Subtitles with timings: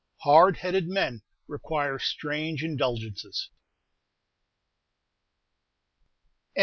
[0.23, 3.51] Hard headed men require strange indulgences.